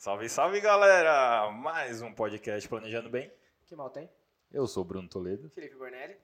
[0.00, 1.50] Salve, salve galera!
[1.50, 3.30] Mais um podcast Planejando Bem.
[3.66, 4.10] Que mal tem?
[4.50, 5.50] Eu sou o Bruno Toledo.
[5.50, 6.16] Felipe Bornelli.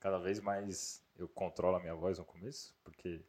[0.00, 3.20] Cada vez mais eu controlo a minha voz no começo, porque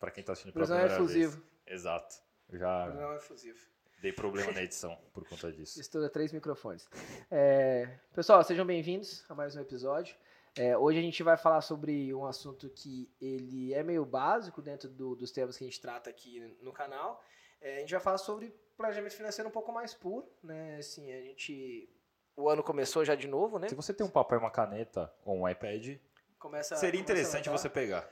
[0.00, 1.36] para quem tá assistindo pela Brusão é primeira efusivo.
[1.36, 1.46] vez.
[1.66, 2.16] Exato.
[2.48, 3.66] Eu já Brusão é efusivo.
[4.00, 5.78] dei problema na edição por conta disso.
[5.78, 6.88] Estuda três microfones.
[7.30, 10.16] É, Pessoal, sejam bem-vindos a mais um episódio.
[10.58, 14.88] É, hoje a gente vai falar sobre um assunto que ele é meio básico dentro
[14.88, 17.22] do- dos temas que a gente trata aqui no canal.
[17.60, 20.76] É, a gente vai falar sobre planejamento financeiro um pouco mais puro, né?
[20.78, 21.88] Assim, a gente...
[22.36, 23.68] O ano começou já de novo, né?
[23.68, 25.98] Se você tem um papel, uma caneta ou um iPad,
[26.38, 28.08] Começa, seria interessante você pegar.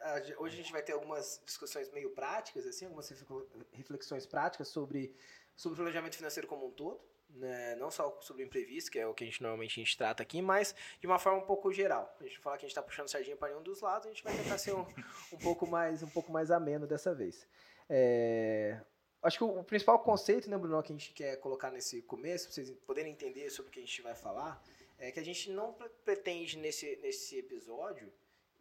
[0.00, 4.26] É, ge- hoje a gente vai ter algumas discussões meio práticas, assim, algumas refle- reflexões
[4.26, 5.16] práticas sobre,
[5.56, 7.00] sobre o planejamento financeiro como um todo,
[7.30, 7.74] né?
[7.76, 10.22] não só sobre o imprevisto, que é o que a gente normalmente a gente trata
[10.22, 12.14] aqui, mas de uma forma um pouco geral.
[12.20, 14.22] A gente fala que a gente está puxando sardinha para nenhum dos lados, a gente
[14.22, 14.84] vai tentar ser um,
[15.32, 17.48] um pouco mais um pouco mais ameno dessa vez.
[17.94, 18.80] É,
[19.22, 22.54] acho que o, principal conceito, né, Bruno, que a gente quer colocar nesse começo, para
[22.54, 24.64] vocês poderem entender sobre o que a gente vai falar,
[24.98, 28.10] é que a gente não pre- pretende nesse, nesse episódio,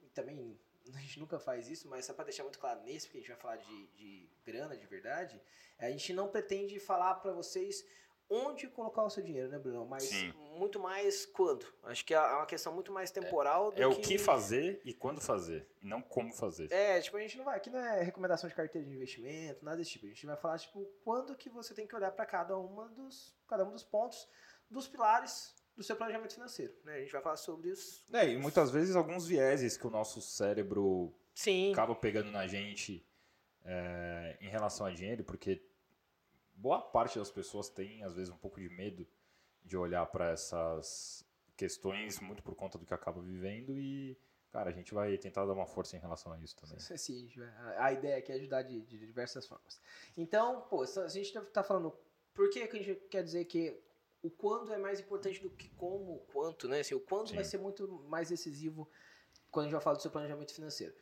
[0.04, 0.60] e também
[0.94, 3.30] a gente nunca faz isso, mas só para deixar muito claro nesse, porque a gente
[3.30, 5.42] vai falar de, de grana de verdade,
[5.80, 7.86] a gente não pretende falar para vocês
[8.32, 9.86] onde colocar o seu dinheiro, né, Bruno?
[9.86, 10.34] Mas Sim.
[10.58, 11.66] muito mais quando.
[11.84, 15.20] Acho que é uma questão muito mais temporal do É o que fazer e quando
[15.20, 16.72] fazer, e não como fazer.
[16.72, 17.58] é, tipo, a gente não vai.
[17.58, 20.06] Aqui não é recomendação de carteira de investimento, nada desse tipo.
[20.06, 23.36] A gente vai falar, tipo, quando que você tem que olhar para cada uma dos.
[23.48, 24.28] cada um dos pontos,
[24.70, 26.74] dos pilares do seu planejamento financeiro.
[26.84, 26.96] Né?
[26.96, 28.06] A gente vai falar sobre os.
[28.14, 31.74] É, e muitas vezes alguns vieses que o nosso cérebro Sim.
[31.74, 33.06] acaba pegando na gente
[33.66, 35.62] é, em relação a dinheiro, porque
[36.62, 39.08] boa parte das pessoas tem, às vezes, um pouco de medo
[39.64, 41.26] de olhar para essas
[41.58, 44.18] questões, muito por conta do que acaba vivendo, e,
[44.52, 46.80] cara, a gente vai tentar dar uma força em relação a isso também.
[46.80, 49.82] Sim, a gente vai- a- ideia aqui é ajudar de, de diversas formas.
[50.16, 51.96] Então, pô, a gente tá falando.
[52.34, 53.84] Por que, que a gente quer dizer que
[54.22, 56.80] o quando é mais importante do que como o quanto, né?
[56.82, 57.36] Assim, o quando Sim.
[57.36, 58.90] vai ser muito mais decisivo
[59.50, 60.96] quando a gente vai falar do seu planejamento financeiro.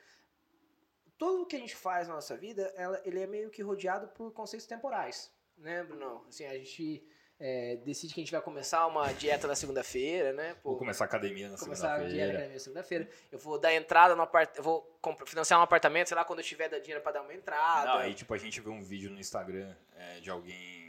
[1.18, 4.32] Tudo que a gente faz na nossa vida, ela, ele é meio que rodeado por
[4.32, 6.24] conceitos temporais, né, Bruno?
[6.28, 7.04] Assim, a gente
[7.40, 10.56] é, decide que a gente vai começar uma dieta na segunda-feira, né?
[10.62, 12.32] Pô, Vou começar a academia na começar a dieta segunda-feira.
[12.32, 13.10] academia na segunda-feira.
[13.32, 14.56] Eu vou dar entrada no apart...
[14.58, 17.88] eu vou financiar um apartamento, sei lá, quando eu tiver dinheiro pra dar uma entrada.
[17.88, 20.89] Não, aí, tipo, a gente vê um vídeo no Instagram é, de alguém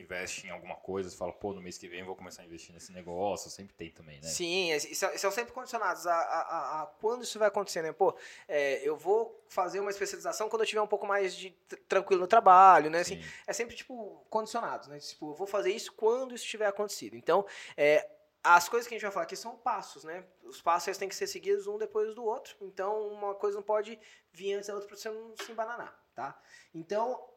[0.00, 2.44] investe em alguma coisa, você fala, pô, no mês que vem eu vou começar a
[2.44, 4.28] investir nesse negócio, sempre tem também, né?
[4.28, 7.82] Sim, e são, e são sempre condicionados a, a- a- a quando isso vai acontecer,
[7.82, 7.92] né?
[7.92, 8.16] Pô,
[8.46, 12.20] é, eu vou fazer uma especialização quando eu tiver um pouco mais de tr- tranquilo
[12.22, 13.00] no trabalho, né?
[13.00, 13.28] Assim, Sim.
[13.46, 14.98] é sempre, tipo, condicionados, né?
[14.98, 17.16] Tipo, eu vou fazer isso quando isso tiver acontecido.
[17.16, 17.44] Então,
[17.76, 18.08] é,
[18.42, 20.24] as coisas que a gente vai falar aqui são passos, né?
[20.44, 22.56] Os passos têm que ser seguidos um depois do outro.
[22.60, 23.98] Então, uma coisa não pode
[24.32, 26.40] vir antes da outra para você não se embananar, tá?
[26.74, 27.28] Então,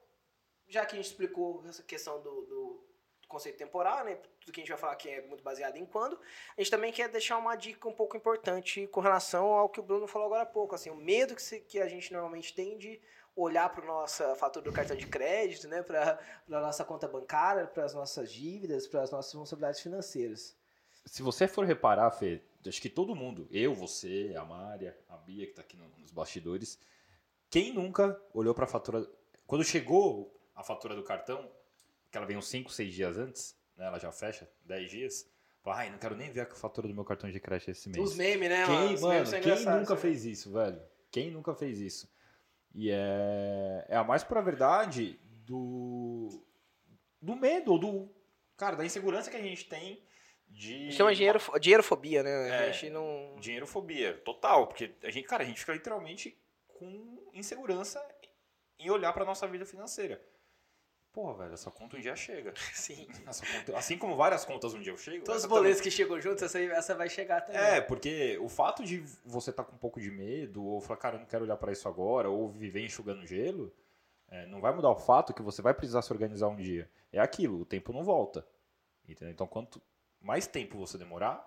[0.72, 2.84] já que a gente explicou essa questão do, do
[3.28, 4.16] conceito temporal, né?
[4.40, 6.20] Tudo que a gente vai falar aqui é muito baseado em quando.
[6.58, 9.84] A gente também quer deixar uma dica um pouco importante com relação ao que o
[9.84, 10.74] Bruno falou agora há pouco.
[10.74, 13.00] Assim, o medo que, se- que a gente normalmente tem de
[13.36, 15.82] olhar para nossa fatura do cartão de crédito, né?
[15.84, 20.58] Para a nossa conta bancária, para as nossas dívidas, para as nossas responsabilidades financeiras.
[21.06, 25.48] Se você for reparar, Fê, acho que todo mundo, eu, você, a Mária, a Bia
[25.48, 26.78] que tá aqui no- nos bastidores,
[27.50, 29.08] quem nunca olhou pra fatura.
[29.48, 31.50] Quando chegou a fatura do cartão,
[32.12, 33.86] que ela vem uns 5, 6 dias antes, né?
[33.88, 35.32] Ela já fecha, 10 dias.
[35.64, 38.04] Fala, ai, não quero nem ver a fatura do meu cartão de crédito esse mês.
[38.04, 38.66] Os memes, né?
[38.66, 40.00] Quem, mano, memes são quem nunca né?
[40.00, 40.82] fez isso, velho?
[41.12, 42.12] Quem nunca fez isso?
[42.74, 46.30] E é, é a mais pura verdade do,
[47.22, 48.10] do medo, ou do,
[48.58, 50.04] cara, da insegurança que a gente tem
[50.48, 50.92] de...
[50.92, 52.50] Chama dinheiro, dinheirofobia, né?
[52.50, 52.70] É.
[52.70, 53.36] A gente não.
[53.40, 54.68] Dinheirofobia, total.
[54.68, 56.38] Porque a gente, cara, a gente fica literalmente
[56.68, 58.04] com insegurança
[58.80, 60.22] em olhar pra nossa vida financeira.
[61.14, 62.54] Porra, velho, essa conta um dia chega.
[62.74, 63.06] Sim.
[63.26, 65.26] Conta- assim como várias contas um dia eu chego.
[65.26, 67.60] Todos os boletos que chegam juntos, essa, essa vai chegar também.
[67.62, 71.16] É, porque o fato de você estar com um pouco de medo, ou falar, cara,
[71.16, 73.74] eu não quero olhar pra isso agora, ou viver enxugando gelo,
[74.30, 76.90] é, não vai mudar o fato que você vai precisar se organizar um dia.
[77.12, 78.48] É aquilo, o tempo não volta.
[79.06, 79.34] Entendeu?
[79.34, 79.82] Então, quanto
[80.22, 81.46] mais tempo você demorar,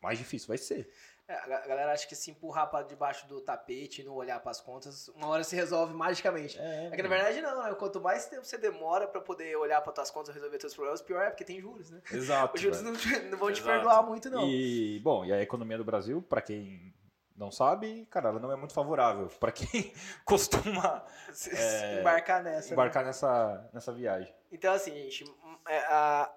[0.00, 0.88] mais difícil vai ser.
[1.26, 4.12] É, a ga- a galera acha que se empurrar pra debaixo do tapete e não
[4.14, 6.58] olhar pras contas, uma hora se resolve magicamente.
[6.60, 7.74] É que na verdade não, né?
[7.74, 11.00] Quanto mais tempo você demora pra poder olhar pra tuas contas e resolver teus problemas,
[11.00, 12.02] pior é porque tem juros, né?
[12.12, 12.54] Exato.
[12.54, 13.66] Os juros não, te- não vão te Exato.
[13.74, 14.46] perdoar muito, não.
[14.46, 16.92] E, bom, e a economia do Brasil, pra quem
[17.34, 19.26] não sabe, cara, ela não é muito favorável.
[19.40, 19.66] Pra quem
[20.26, 21.06] costuma
[21.52, 22.68] é, embarcar nessa.
[22.68, 22.72] né?
[22.74, 24.32] embarcar nessa, nessa viagem.
[24.52, 25.24] Então, assim, gente,
[25.68, 26.30] é, a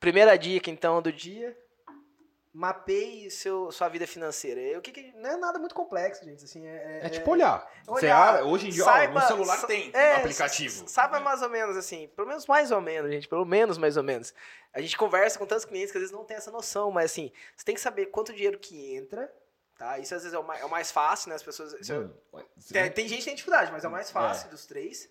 [0.00, 1.56] primeira dica, então, do dia
[2.56, 4.60] mapeie seu, sua vida financeira.
[4.60, 6.44] É, O que que- não é nada muito complexo, gente.
[6.44, 7.68] Assim, é, É tipo olhar.
[7.84, 10.88] Você olhar, abre- hoje em dia, ó, saiba- no celular sa- tem é, um aplicativo.
[10.88, 14.04] Saiba mais ou menos assim, pelo menos mais ou menos, gente, pelo menos mais ou
[14.04, 14.32] menos.
[14.72, 17.32] A gente conversa com tantos clientes que às vezes não tem essa noção, mas assim,
[17.56, 19.30] você tem que saber quanto dinheiro que entra,
[19.76, 19.98] tá?
[19.98, 21.34] Isso às vezes é o mais, é o mais fácil, né?
[21.34, 21.74] As pessoas.
[21.90, 22.14] é- Mano,
[22.72, 25.10] tem, tem gente que tem dificuldade, mas é o mais fácil dos três.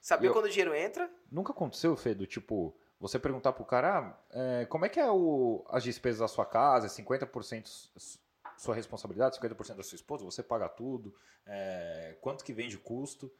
[0.00, 1.08] Saber Eu- quando o dinheiro entra.
[1.30, 5.10] Nunca aconteceu, Fê, do tipo, você perguntar pro cara, ah, é, como é que é
[5.10, 7.66] o, as despesas da sua casa, 50%
[7.96, 8.18] s-
[8.58, 11.14] sua responsabilidade, 50% da sua esposa, você paga tudo,
[11.46, 13.32] é, quanto que vem de custo,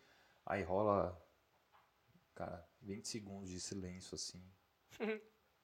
[0.46, 1.16] aí rola,
[2.34, 4.42] cara, 20 segundos de silêncio, assim.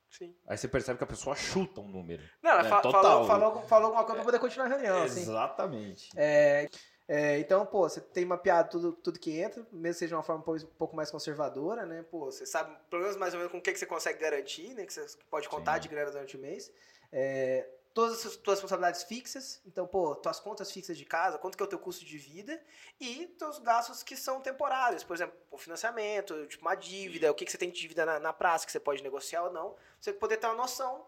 [0.09, 0.37] Sim.
[0.47, 2.23] Aí você percebe que a pessoa chuta um número.
[2.41, 3.03] Não, ela É, fa- total.
[3.03, 5.21] falou, falou, falou alguma coisa pra poder continuar a reunião, assim.
[5.23, 6.11] Exatamente.
[6.17, 6.69] É,
[7.09, 10.41] é, então, pô, você tem mapeado tudo, tudo que entra, mesmo que seja uma forma
[10.41, 12.05] um pouco- mais conservadora, né?
[12.11, 14.75] Pô, você sabe pelo menos mais ou menos com o que, que você consegue garantir,
[14.75, 14.85] né?
[14.85, 15.81] Que você pode contar Sim.
[15.83, 16.73] de grana durante o mês.
[17.13, 21.63] É, todas as suas responsabilidades fixas, então, pô, tuas contas fixas de casa, quanto que
[21.63, 22.61] é o teu custo de vida
[23.01, 27.45] e teus gastos que são temporários, por exemplo, o financiamento, tipo uma dívida, o que,
[27.47, 30.13] que você tem de dívida na, na praça que você pode negociar ou não, você
[30.13, 31.07] poder ter uma noção,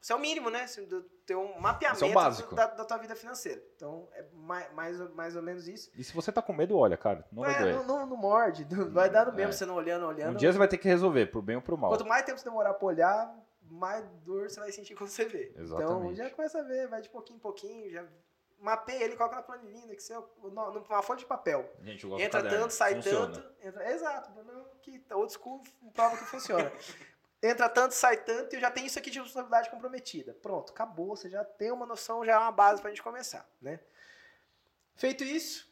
[0.00, 0.66] isso é o mínimo, né?
[0.66, 0.86] Você
[1.26, 3.62] ter um mapeamento é da, da tua vida financeira.
[3.76, 5.90] Então, é mais, mais, ou- mais ou menos isso.
[5.94, 7.74] E se você tá com medo, olha, cara, não vai É, doer.
[7.74, 9.52] não, não, não morde, não- vai dar no mesmo, É.
[9.52, 10.34] você não olhando, olhando.
[10.34, 11.90] Um dia você vai ter que resolver, pro bem ou pro mal.
[11.90, 15.48] Quanto mais tempo você demorar pra olhar, mais dor você vai sentir quando você vê.
[15.50, 16.16] Então, Exatamente.
[16.16, 18.04] já começa a ver, vai de pouquinho em pouquinho, já
[18.60, 21.70] mapeia ele, coloca na planilhinha, no Excel, numa folha de papel.
[21.82, 23.34] Gente, Entra do tanto, sai Funciona.
[23.34, 23.52] tanto.
[23.62, 25.62] Entra, exato, não, que old school
[25.92, 26.70] prova que funciona.
[27.42, 30.34] Entra tanto, sai tanto, e eu já tenho isso aqui de responsabilidade comprometida.
[30.42, 33.78] Pronto, acabou, você já tem uma noção, já é uma base pra gente começar, né?
[34.96, 35.68] Feito isso,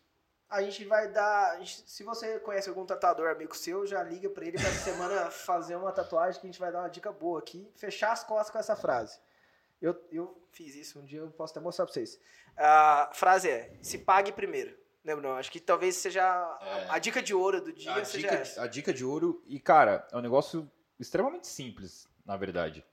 [0.49, 1.57] a gente vai dar.
[1.61, 5.29] a se você conhece algum tatuador amigo seu, já liga pra ele pra essa semana
[5.33, 7.69] fazer uma tatuagem que a gente vai dar uma dica boa aqui.
[7.75, 9.19] Fechar as costas com essa frase.
[9.83, 12.21] Eu, eu fiz isso, um dia eu posso até mostrar pra vocês.
[12.57, 14.77] A frase é: se pague primeiro.
[15.03, 15.35] Né, Bruno?
[15.37, 16.87] Acho que talvez seja a, É.
[16.91, 17.93] a dica de ouro do dia.
[17.95, 19.41] a seja dica, a dica de ouro.
[19.47, 22.85] E, cara, é um negócio extremamente simples, na verdade.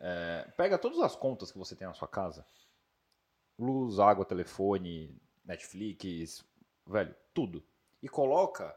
[0.00, 2.44] É, pega todas as contas que você tem na sua casa:
[3.58, 6.44] luz, água, telefone, Netflix,
[6.86, 7.64] velho, tudo.
[8.02, 8.76] E coloca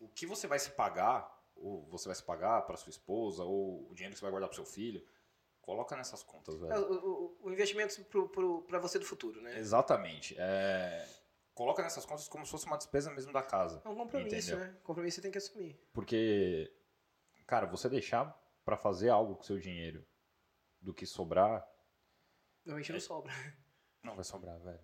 [0.00, 3.88] o que você vai se pagar, ou você vai se pagar para sua esposa, ou
[3.90, 5.04] o dinheiro que você vai guardar para seu filho.
[5.60, 6.92] Coloca nessas contas, É, velho.
[6.92, 8.04] O, o- o investimento
[8.66, 9.58] pra você do futuro, né?
[9.58, 10.34] Exatamente.
[10.38, 11.08] É,
[11.54, 13.80] coloca nessas contas como se fosse uma despesa mesmo da casa.
[13.84, 14.58] É um compromisso, Entendeu?
[14.58, 14.76] né?
[14.84, 15.74] Compromisso você tem que assumir.
[15.94, 16.70] Porque,
[17.46, 20.04] cara, você deixar pra fazer algo com seu dinheiro
[20.80, 21.66] do que sobrar,
[22.64, 22.94] Normalmente É.
[22.94, 23.32] não sobra.
[24.02, 24.80] não vai sobrar, velho.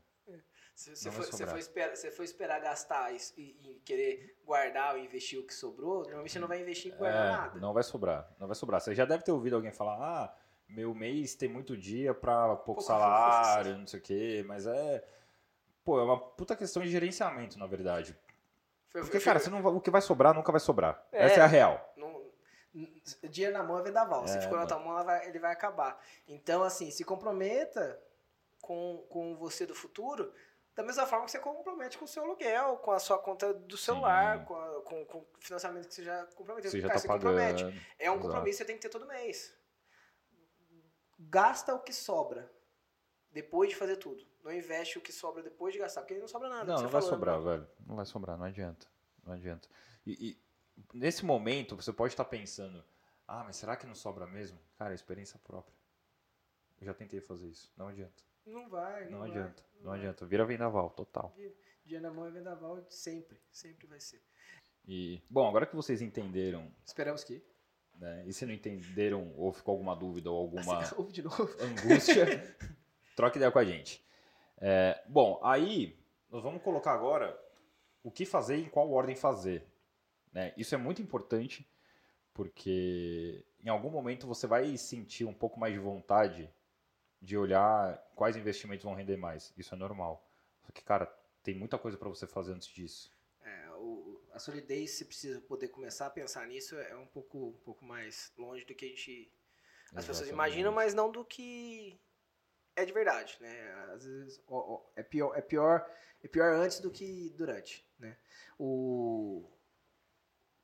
[0.75, 5.01] Se você vai você for esperar, você for esperar gastar e, e querer guardar ou
[5.03, 7.61] investir o que sobrou, normalmente você não vai investir e guardar É, nada.
[7.61, 8.81] não vai sobrar, não vai sobrar.
[8.81, 10.37] Você já deve ter ouvido alguém falar, ah,
[10.69, 15.05] meu mês tem muito dia pra pouco Pouco salário, não sei o quê, mas é...
[15.83, 18.17] Pô, é uma puta questão de gerenciamento, na verdade.
[18.89, 21.05] Foi- Porque, foi- cara, você não o que vai sobrar nunca vai sobrar.
[21.13, 21.25] É.
[21.25, 21.93] Essa é a real.
[21.97, 22.20] não-
[23.29, 24.27] dinheiro na mão é vendaval.
[24.29, 26.01] Se É, ficou na tua mão, vai- ele vai acabar.
[26.29, 28.01] Então, assim, se comprometa
[28.61, 30.33] com, com você do futuro
[30.75, 33.77] da mesma forma que você compromete com o seu aluguel, com a sua conta do
[33.77, 36.71] celular, com, a- com, com o financiamento que você já comprometeu.
[36.71, 37.65] Você já Cara, tá compromete.
[37.65, 37.81] pagando.
[37.99, 38.27] É um Exato.
[38.29, 39.53] compromisso que você tem que ter todo mês.
[41.19, 42.51] Gasta o que sobra
[43.31, 44.25] depois de fazer tudo.
[44.43, 46.65] Não investe o que sobra depois de gastar, porque não sobra nada.
[46.65, 47.45] Não, você não vai falou, sobrar, né?
[47.51, 47.69] velho.
[47.87, 48.87] Não vai sobrar, não adianta.
[49.25, 49.69] Não adianta.
[50.07, 50.43] E, e
[50.93, 52.85] nesse momento, você pode estar pensando,
[53.27, 54.59] ah, mas será que não sobra mesmo?
[54.79, 55.75] Cara, é experiência própria.
[56.81, 57.73] Eu já tentei fazer isso.
[57.77, 58.23] Não adianta.
[58.47, 59.31] Não vai, não, Não, vai.
[59.31, 59.63] adianta.
[59.83, 60.27] Não adianta.
[60.27, 61.35] Vira vendaval, total.
[61.85, 63.39] Dia na mão é vendaval, sempre.
[63.51, 64.23] Sempre vai ser.
[64.87, 67.45] E, bom, agora que vocês entenderam, Esperamos que.
[67.95, 68.25] né?
[68.27, 70.81] E se não entenderam, ou ficou alguma dúvida ou alguma
[71.61, 72.57] angústia,
[73.15, 74.03] troca ideia com a gente.
[74.57, 75.99] É, bom, aí
[76.31, 77.39] nós vamos colocar agora
[78.03, 79.67] o que fazer e em qual ordem fazer.
[80.33, 80.53] Né?
[80.57, 81.69] Isso é muito importante
[82.33, 86.51] porque em algum momento você vai sentir um pouco mais de vontade
[87.21, 89.53] de olhar quais investimentos vão render mais.
[89.57, 90.27] Isso é normal.
[90.65, 91.07] Só que, cara,
[91.43, 93.13] tem muita coisa para você fazer antes disso.
[93.43, 97.59] É, o- a solidez, você precisa poder começar a pensar nisso, é um pouco, um
[97.65, 99.31] pouco mais longe do que a gente.
[99.95, 101.99] As pessoas imaginam, mas não do que
[102.77, 103.73] é de verdade, né?
[103.93, 105.85] Às vezes ó, ó, é pior, é pior,
[106.23, 108.17] é pior antes do que durante, né?
[108.59, 109.45] O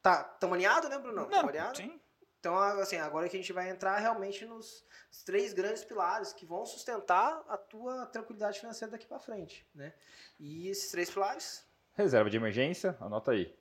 [0.06, 1.26] tá, tamo alinhado, né, Bruno?
[1.26, 1.76] Tamo alinhado?
[1.76, 2.00] sim.
[2.38, 4.84] Então, assim, agora que a gente vai entrar realmente nos
[5.25, 9.92] três grandes pilares que vão sustentar a tua tranquilidade financeira daqui pra frente, né?
[10.38, 13.52] E esses três pilares, Reserva de emergência, anota aí.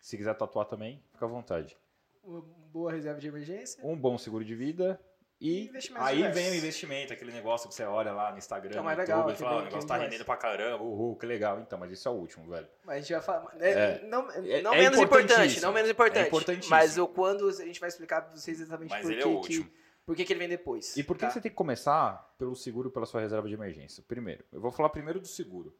[0.00, 1.78] Se quiser tatuar também, fica à vontade.
[2.24, 5.00] uma boa reserva de emergência, Um bom seguro de vida
[5.40, 6.34] E aí diversos.
[6.34, 9.00] vem o investimento, aquele negócio que você olha lá no Instagram, Que é no YouTube,
[9.02, 11.26] legal, e fala, que "Ah, vem- o negócio que tá rendendo pra caramba, uhul, que
[11.26, 11.60] legal.
[11.60, 12.68] Então, mas isso é o último, velho.
[12.84, 13.52] Mas a gente vai falar.
[13.60, 14.02] é, É.
[14.06, 16.66] Não, É- não é menos importante, não menos importante.
[16.66, 16.70] É.
[16.70, 19.28] Mas o quando a gente vai explicar pra vocês exatamente Mas por ele é que
[19.28, 19.70] o que- último.
[20.06, 20.96] por que, que ele vem depois.
[20.96, 21.30] E por que tá?
[21.30, 24.02] você tem que começar pelo seguro pela sua reserva de emergência?
[24.06, 25.76] Primeiro, eu vou falar primeiro do seguro.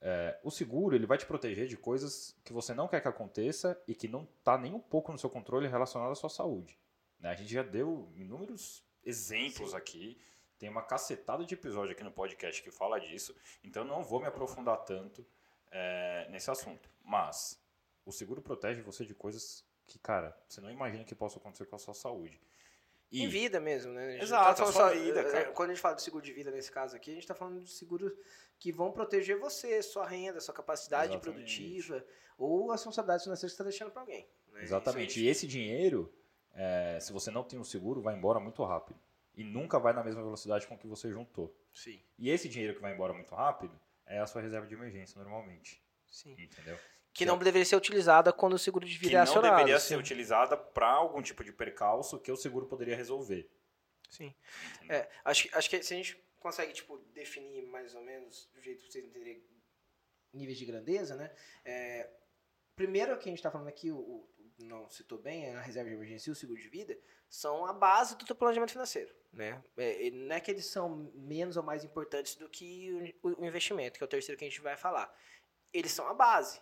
[0.00, 3.80] É, o seguro ele vai te proteger de coisas que você não quer que aconteça
[3.88, 6.76] e que não está nem um pouco no seu controle relacionado à sua saúde.
[7.20, 7.30] né?
[7.30, 9.76] A gente já deu inúmeros exemplos Sim.
[9.76, 10.18] aqui.
[10.58, 13.34] Tem uma cacetada de episódio aqui no podcast que fala disso.
[13.62, 15.26] Então eu não vou me aprofundar tanto
[15.70, 16.88] é, nesse assunto.
[17.04, 17.60] Mas
[18.06, 21.76] o seguro protege você de coisas que, cara, você não imagina que possa acontecer com
[21.76, 22.40] a sua saúde.
[23.12, 24.16] E- Em vida mesmo, né?
[24.16, 25.52] Não Exato, tá sua vida, eh, cara.
[25.52, 27.60] Quando a gente fala de seguro de vida nesse caso aqui, a gente tá falando
[27.62, 28.12] de seguros
[28.58, 31.22] que vão proteger você, sua renda, sua capacidade Exatamente.
[31.60, 32.04] produtiva
[32.38, 34.26] ou as responsabilidades financeiras que você está deixando para alguém.
[34.52, 34.62] né?
[34.62, 35.10] Exatamente.
[35.10, 36.12] Isso E esse dinheiro,
[36.54, 38.98] é, se você não tem um seguro, vai embora muito rápido.
[39.36, 41.52] E nunca vai na mesma velocidade com que você juntou.
[41.72, 45.20] Sim, E esse dinheiro que vai embora muito rápido é a sua reserva de emergência,
[45.20, 45.82] normalmente.
[46.08, 46.32] sim.
[46.38, 46.78] Entendeu?
[47.12, 49.56] Que não deveria ser utilizada quando o seguro de vida Que é não acionado.
[49.56, 49.88] deveria sim.
[49.88, 53.48] ser utilizada para algum tipo de percalço que o seguro poderia resolver.
[54.10, 54.32] Sim.
[54.88, 58.60] É, acho, que- acho que se a gente consegue, tipo, definir mais ou menos do
[58.60, 59.42] jeito que vocês entenderem
[60.32, 61.32] níveis de grandeza, né?
[61.64, 62.10] É,
[62.76, 65.96] primeiro que a gente está falando aqui, o- não citou bem, é a reserva de
[65.96, 69.62] emergência e o seguro de vida, são a base do teu planejamento financeiro, né?
[69.76, 73.98] É, não é que eles são menos ou mais importantes do que o, o investimento,
[73.98, 75.12] que é o terceiro que a gente vai falar.
[75.72, 76.60] Eles são a base.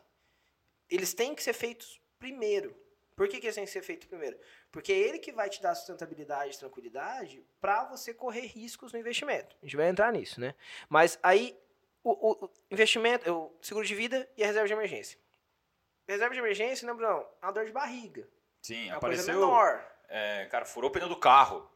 [0.89, 2.75] Eles têm que ser feitos primeiro.
[3.15, 4.39] Por que, que eles têm que ser feitos primeiro?
[4.71, 8.99] Porque é ele que vai te dar sustentabilidade e tranquilidade para você correr riscos no
[8.99, 9.55] investimento.
[9.63, 10.55] A gente vai entrar nisso, né?
[10.89, 11.55] Mas aí,
[12.03, 15.19] o, o- o investimento, o seguro de vida e a reserva de emergência.
[16.09, 17.25] Reserva de emergência, né, Bruno?
[17.41, 18.27] É uma dor de barriga.
[18.61, 19.35] Sim, É uma coisa apareceu.
[19.47, 19.85] menor.
[20.09, 21.69] é, cara, furou o pneu do carro.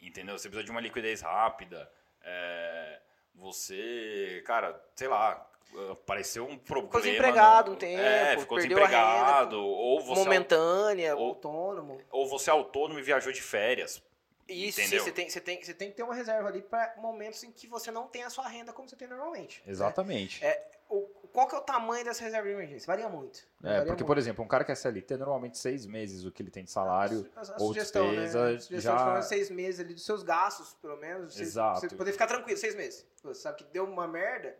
[0.00, 0.36] Entendeu?
[0.38, 1.90] Você precisa de uma liquidez rápida.
[2.26, 3.00] é,
[3.34, 5.46] você, cara, sei lá,
[5.92, 6.86] apareceu um problema.
[6.88, 9.60] Ficou desempregado no- um tempo, é, ficou perdeu a renda, desempregado.
[9.62, 12.00] ou você é Momentânea, ou- autônomo.
[12.10, 14.02] ou você é autônomo e viajou de férias.
[14.48, 17.42] Isso, sim, você tem, você, tem, você tem que ter uma reserva ali para momentos
[17.44, 19.60] em que você não tem a sua renda como você tem normalmente.
[19.64, 19.70] né?
[19.70, 20.44] Exatamente.
[20.44, 22.86] É, o, qual que é o tamanho dessa reserva de emergência?
[22.86, 23.40] Varia muito.
[23.40, 24.06] É, Varia porque, muito.
[24.06, 26.70] por exemplo, um cara que é CLT, normalmente seis meses o que ele tem de
[26.70, 27.28] salário.
[27.34, 28.54] A, a ou sugestão, despesa né?
[28.56, 31.38] A sugestão já- de pelo menos seis meses ali dos seus gastos, pelo menos.
[31.40, 31.80] Exato.
[31.80, 33.04] Você poder ficar tranquilo, seis meses.
[33.24, 34.56] Você sabe que deu uma merda,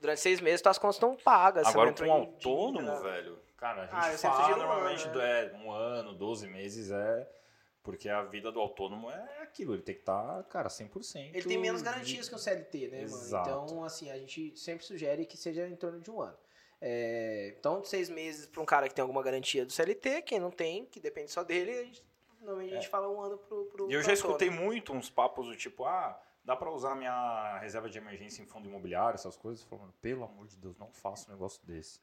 [0.00, 1.66] durante seis meses suas contas estão pagas.
[1.66, 5.12] Agora, com um autônomo, velho, cara, a gente Ah, eu sempre fala um normalmente ano,
[5.12, 7.28] do- é, um ano, 12 meses é.
[7.82, 11.30] Porque a vida do autônomo é aquilo, ele tem que estar, cara, 100%.
[11.34, 13.50] Ele tem menos garantias que o CLT, né, Exato.
[13.50, 13.64] mano?
[13.66, 16.36] Então, assim, a gente sempre sugere que seja em torno de um ano.
[16.80, 20.50] É, então, seis meses para um cara que tem alguma garantia do CLT, quem não
[20.50, 22.04] tem, que depende só dele, a gente,
[22.40, 24.36] normalmente a gente fala um ano pro, pro E eu já autônomo.
[24.36, 28.46] escutei muito uns papos do tipo, ah, dá pra usar minha reserva de emergência em
[28.46, 29.64] fundo imobiliário, essas coisas.
[29.64, 32.00] Falando, pelo amor de Deus, não faça um negócio desse.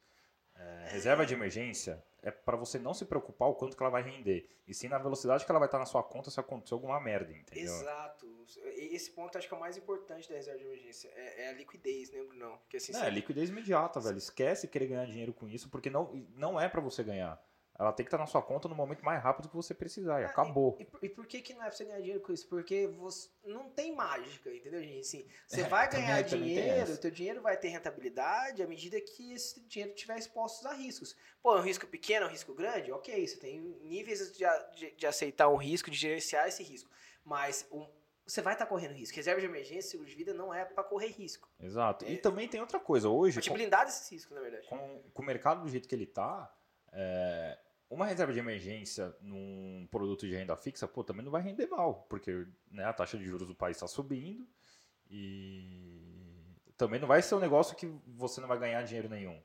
[0.59, 4.01] É, reserva de emergência é pra você não se preocupar o quanto que ela vai
[4.03, 4.49] render.
[4.67, 7.31] E sim na velocidade que ela vai estar na sua conta se acontecer alguma merda,
[7.31, 7.63] entendeu?
[7.73, 8.27] Exato.
[8.75, 11.09] Esse ponto acho que é o mais importante da reserva de emergência.
[11.15, 12.57] É, é a liquidez, né, Brunão?
[12.57, 14.17] Porque assim, Não, você- é liquidez imediata, velho.
[14.17, 17.41] Esquece querer ganhar dinheiro com isso, porque não, não é pra você ganhar.
[17.79, 20.19] Ela tem que estar na sua conta no momento mais rápido que você precisar.
[20.19, 20.75] E Ah, acabou.
[20.79, 22.45] E, por- e por que, que não é pra você ganhar dinheiro com isso?
[22.49, 24.99] Porque você não tem mágica, entendeu, gente?
[24.99, 28.99] Assim, você vai também- ganhar também dinheiro, o teu dinheiro vai ter rentabilidade à medida
[28.99, 31.15] que esse dinheiro estiver exposto a riscos.
[31.41, 32.91] Pô, é um risco pequeno, é um risco grande?
[32.91, 34.43] Ok, você tem níveis de,
[34.75, 36.89] de, de aceitar um risco, de gerenciar esse risco.
[37.23, 37.65] Mas
[38.25, 39.15] você vai estar correndo risco.
[39.15, 41.49] Reserva de emergência, seguro de vida não é para correr risco.
[41.57, 42.03] Exato.
[42.03, 42.11] É.
[42.11, 43.07] E também tem outra coisa.
[43.07, 44.67] Hoje, Pra te blindar desses riscos, na verdade.
[44.67, 46.53] com, com o mercado do jeito que ele tá,
[46.91, 47.57] é,
[47.89, 52.05] uma reserva de emergência num produto de renda fixa, pô, também não vai render mal,
[52.09, 54.47] porque né, a taxa de juros do país está subindo
[55.09, 59.41] e também não vai ser um negócio que você não vai ganhar dinheiro nenhum.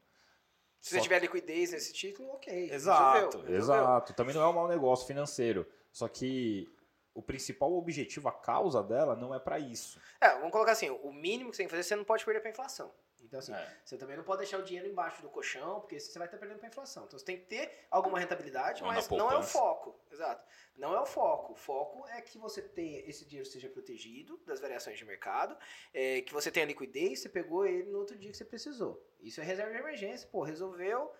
[0.80, 2.70] Se você Só- tiver liquidez nesse título, ok.
[2.70, 3.82] Exato, resolveu, resolveu.
[3.84, 4.12] exato.
[4.12, 5.66] Também não é um mau negócio financeiro.
[5.90, 6.68] Só que
[7.14, 9.98] o principal objetivo, a causa dela, não é para isso.
[10.20, 12.40] É, vamos colocar assim, o mínimo que você tem que fazer, você não pode perder
[12.40, 12.92] pra inflação.
[13.24, 13.76] Então, assim, É.
[13.84, 16.58] você também não pode deixar o dinheiro embaixo do colchão, porque você vai estar perdendo
[16.58, 17.04] pra inflação.
[17.06, 19.98] Então, você tem que ter alguma rentabilidade, Ou mas não é o foco.
[20.12, 20.46] Exato.
[20.76, 21.52] Não é o foco.
[21.54, 25.56] O foco é que você tenha, esse dinheiro seja protegido das variações de mercado,
[25.92, 29.02] é, que você tenha liquidez, você pegou ele no outro dia que você precisou.
[29.20, 30.28] Isso é reserva de emergência.
[30.30, 31.10] Pô, resolveu,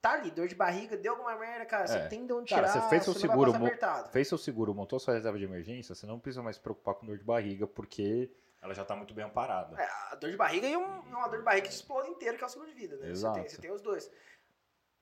[0.00, 2.08] tá ali, dor de barriga, deu alguma merda, cara, você É.
[2.08, 3.52] tem de onde Cara, tirar, você fez seu não seguro.
[4.10, 7.06] Fez seu seguro, montou sua reserva de emergência, você não precisa mais se preocupar com
[7.06, 8.30] dor de barriga, porque
[8.62, 9.76] ela já está muito bem amparada.
[9.80, 12.44] É, a dor de barriga e um- uma dor de barriga que explode inteiro, que
[12.44, 13.10] é o seguro de vida, né?
[13.10, 13.34] Exato.
[13.36, 14.10] Você tem, você tem os dois.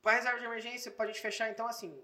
[0.03, 2.03] Para reserva de emergência, pra gente fechar, então, assim,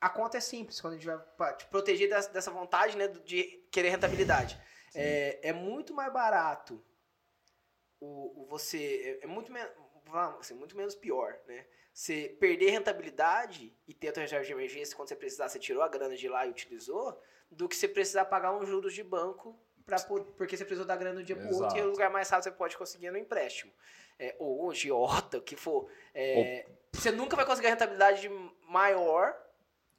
[0.00, 3.08] a conta é simples quando a gente vai pra te proteger das- dessa vontade né,
[3.08, 3.42] de
[3.72, 4.58] querer rentabilidade.
[4.94, 6.84] É, é muito mais barato
[8.00, 9.18] o, o você.
[9.20, 9.68] É, é muito, men-
[10.06, 11.66] vamos assim, muito menos pior, né?
[11.92, 15.82] Você perder rentabilidade e ter a tua reserva de emergência quando você precisar, você tirou
[15.82, 19.58] a grana de lá e utilizou, do que você precisar pagar uns juros de banco
[19.86, 21.88] pra, po- porque você precisou dar grana de um dia pro outro e Exato.
[21.88, 23.72] o lugar mais rápido você pode conseguir é no empréstimo.
[24.18, 25.90] É, ou agiota, o que for.
[26.14, 28.28] É, Você nunca vai conseguir a rentabilidade
[28.68, 29.34] maior.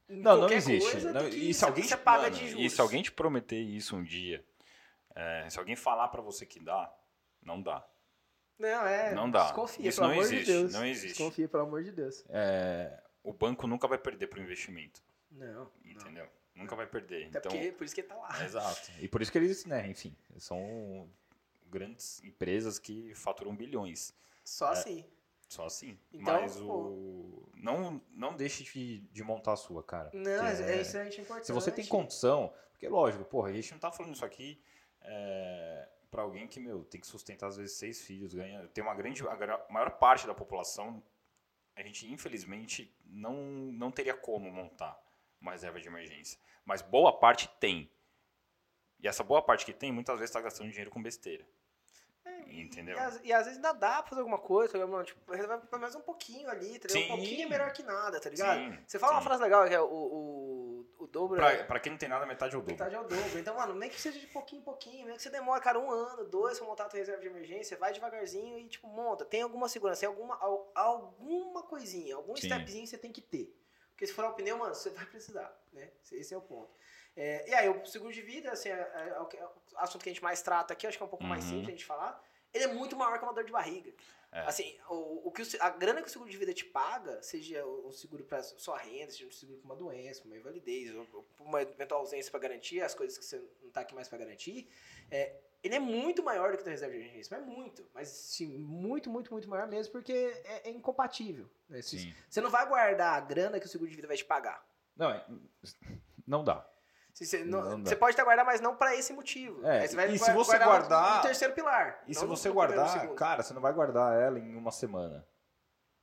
[0.08, 0.98] Não, não existe.
[1.08, 2.74] Não, e se alguém você paga Mano, de E juros.
[2.74, 4.46] se alguém te prometer isso um dia,
[5.16, 6.94] é, se alguém falar pra você que dá,
[7.42, 7.86] não dá.
[8.60, 9.14] Não, é.
[9.14, 9.44] Não dá.
[9.46, 10.74] Desconfia, Isso pelo não amor existe, de Deus.
[10.74, 11.08] não existe.
[11.18, 12.24] Desconfia, pelo amor de Deus.
[12.30, 15.70] É, O banco nunca vai perder pro investimento, Não.
[16.12, 16.28] não.
[16.56, 17.28] Nunca vai perder.
[17.28, 18.46] Até então, porque, por isso que ele tá lá.
[18.46, 18.92] exato.
[19.00, 21.10] E por isso que eles, né, enfim, são
[21.68, 24.14] grandes empresas que faturam bilhões.
[24.44, 25.06] Só assim.
[25.48, 25.98] Só assim.
[26.12, 27.50] Então, Mas o.
[27.56, 30.12] Não, não deixe de, de montar a sua, cara.
[30.14, 31.48] Não, é, é extremamente importante.
[31.48, 34.62] Se você tem condição, porque lógico, porra, a gente não tá falando isso aqui
[35.02, 38.94] é, para alguém que, meu, tem que sustentar às vezes seis filhos, ganha, tem uma
[38.94, 41.04] grande, a maior parte da população,
[41.76, 43.36] a gente infelizmente não,
[43.72, 45.03] não teria como montar
[45.44, 47.92] uma reserva de emergência, mas boa parte tem.
[49.00, 51.46] E essa boa parte que tem, muitas vezes está gastando dinheiro com besteira.
[52.48, 52.96] Entendeu?
[52.96, 55.04] E, às- e às vezes ainda dá pra fazer alguma coisa, tá ligado?
[55.06, 57.04] tipo, reservar pelo menos um pouquinho ali, tá ligado?
[57.04, 58.60] Um pouquinho é melhor que nada, tá ligado?
[58.60, 59.28] Sim, você fala uma sim.
[59.28, 62.26] frase legal que é o, o, o dobro Pra, é pra quem não tem nada,
[62.26, 62.74] metade é o dobro.
[62.74, 63.40] metade é o dobro.
[63.40, 65.90] Então, mano, nem que seja de pouquinho em pouquinho, mesmo que você demore, cara, um
[65.90, 69.26] ano, dois pra montar a tua reserva de emergência, vai devagarzinho e, tipo, monta.
[69.26, 72.48] Tem alguma segurança, tem alguma, al- alguma coisinha, algum Sim.
[72.48, 73.54] stepzinho que você tem que ter.
[73.94, 75.90] Porque se for o pneu, mano, você vai precisar, né?
[76.12, 76.76] Esse é o ponto.
[77.16, 80.02] É, e aí, o seguro de vida, assim, é, é- é o é o assunto
[80.04, 81.50] que a gente mais trata aqui, acho que é um pouco mais Uhum.
[81.52, 82.24] simples a gente falar.
[82.54, 83.94] Ele é muito maior que uma dor de barriga.
[84.34, 84.40] É.
[84.48, 87.64] Assim, o, o que o a grana que o seguro de vida te paga, seja
[87.66, 90.92] um seguro para sua renda, seja um seguro para uma doença, uma invalidez,
[91.40, 94.68] uma eventual ausência para garantir, as coisas que você não tá aqui mais para garantir,
[95.12, 98.08] é, ele é muito maior do que o da reserva de emergência, mas muito, mas
[98.10, 101.48] sim, muito, muito, muito maior mesmo, porque é, é incompatível.
[101.70, 101.82] né?
[101.82, 104.68] Você não vai guardar a grana que o seguro de vida vai te pagar.
[104.98, 105.26] Não, é-
[106.26, 106.68] não dá.
[107.14, 109.66] Se você, não- você pode até guardar, mas não para esse motivo.
[109.66, 112.04] É, você vai e se você guardar guardar- no terceiro pilar.
[112.08, 115.26] E se você guardar, cara, você não vai guardar ela em uma semana.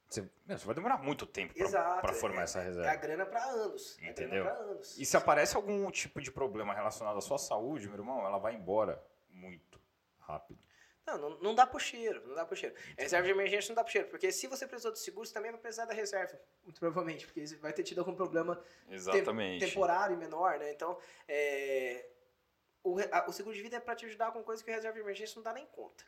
[0.08, 2.64] Você, meu, você vai demorar muito tempo pra, Exato, pra formar é- essa É a
[2.64, 2.94] reserva.
[2.96, 3.96] grana para anos.
[3.98, 4.44] É a grana Entendeu?
[4.44, 4.98] pra anos.
[4.98, 8.54] E se aparece algum tipo de problema relacionado à sua saúde, meu irmão, ela vai
[8.54, 9.80] embora muito
[10.18, 10.58] rápido.
[11.10, 12.74] Não, não, não dá pro cheiro, não dá pro cheiro.
[12.98, 15.34] A reserva de emergência não dá pro cheiro, porque se você precisou do seguro, você
[15.34, 19.64] também vai precisar da reserva, muito provavelmente, porque vai ter tido algum problema Exatamente.
[19.66, 20.70] temporário e menor, né?
[20.72, 20.96] Então,
[21.26, 22.06] é,
[22.84, 24.94] o, a- o seguro de vida é para te ajudar com coisas que a reserva
[24.94, 26.04] de emergência não dá nem conta.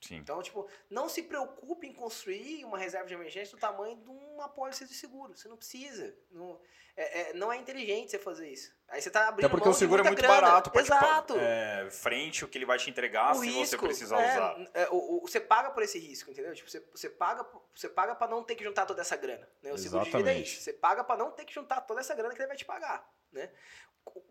[0.00, 0.16] Sim.
[0.16, 4.46] Então, tipo, não se preocupe em construir uma reserva de emergência do tamanho de uma
[4.46, 5.36] apólice de seguro.
[5.36, 6.14] Você não precisa.
[6.30, 6.60] Não
[6.96, 8.72] é, é- não é inteligente você fazer isso.
[8.88, 10.34] Aí você tá abrindo Até porque mão o seguro é muito grana.
[10.40, 11.34] barato pra te pa- Exato.
[11.38, 14.70] é, frente o que ele vai te entregar o se risco, você precisar é, usar.
[14.74, 16.54] é, o, o- você paga por esse risco, entendeu?
[16.54, 19.72] Tipo, você, você paga você paga para não ter que juntar toda essa grana, né?
[19.72, 20.52] O seguro de vida é Exatamente.
[20.52, 20.62] isso.
[20.62, 23.10] Você paga para não ter que juntar toda essa grana que ele vai te pagar,
[23.32, 23.50] né?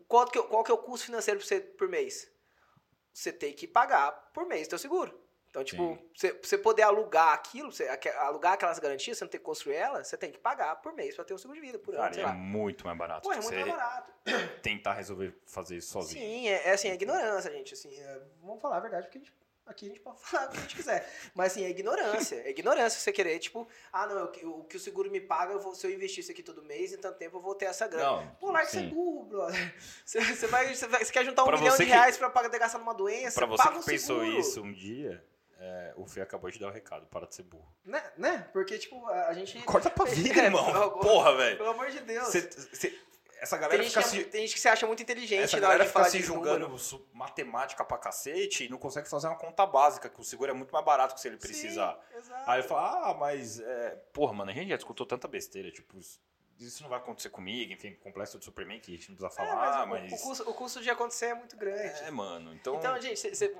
[0.07, 2.31] Qual que, é- qual que é o custo financeiro pra você por mês?
[3.11, 5.21] Você tem que pagar por mês o teu seguro.
[5.53, 5.99] Então, tipo, Sim.
[6.17, 7.87] você, você poder alugar aquilo, você,
[8.17, 11.15] alugar aquelas garantias, você não ter que construir elas, você tem que pagar por mês
[11.15, 12.33] para ter um seguro de vida, por ano, sei é lá.
[12.33, 14.11] muito mais barato Pô, é que muito mais barato.
[14.63, 16.25] tentar resolver fazer isso sozinho.
[16.25, 17.75] Sim, é, é assim, é ignorância, gente.
[17.75, 19.33] Assim, é- vamos falar a verdade, porque a gente-
[19.67, 21.07] aqui a gente pode falar o que a gente quiser.
[21.35, 22.35] Mas assim, é ignorância.
[22.37, 25.59] É ignorância você querer, tipo, ah, não, eu- o que o seguro me paga, eu
[25.59, 27.87] vou, se eu investir isso aqui todo mês, em tanto tempo eu vou ter essa
[27.87, 28.21] grana.
[28.23, 28.89] Não, Pô, larga de ser sim.
[28.89, 29.75] burro, brother.
[30.03, 32.27] Você, você vai, você, vai- você quer juntar um Pra milhão de que- reais pra
[32.31, 34.39] pagar, gastar numa doença, Pra você que o pensou seguro.
[34.39, 35.23] isso um dia,
[35.65, 37.73] é, o Fê acabou de dar o recado, para de ser burro.
[37.85, 38.03] Né?
[38.17, 38.49] né?
[38.51, 39.57] Porque, tipo, a a gente...
[39.63, 40.65] Corta pra vida, É, irmão.
[40.65, 41.57] pelo- Porra, velho.
[41.57, 42.27] Pelo amor de Deus.
[42.27, 42.99] Cê- cê-
[43.39, 44.29] Essa Tem galera gente, fica que é- se...
[44.29, 46.21] tem gente que se acha muito inteligente Essa na hora galera de fica falar se
[46.21, 47.07] julgando número.
[47.13, 50.71] matemática pra cacete e não consegue fazer uma conta básica, que o seguro é muito
[50.71, 51.97] mais barato que se ele precisar.
[52.11, 52.49] Sim, exato.
[52.49, 55.97] Aí ele fala, ah, mas, é, porra, mano, a gente já escutou tanta besteira, tipo,
[55.97, 56.19] isso-
[56.81, 59.85] não vai acontecer comigo, enfim, complexo de Superman que a gente não precisa É, falar,
[59.85, 60.21] mas o- mas...
[60.21, 62.01] o, custo, o custo de acontecer é muito grande.
[62.03, 62.75] É, mano, então...
[62.75, 63.53] Então, gente, cê, cê-